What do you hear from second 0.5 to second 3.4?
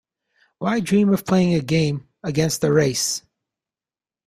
Why dream of playing a game against the race?